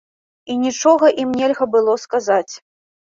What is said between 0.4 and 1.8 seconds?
І нічога ім нельга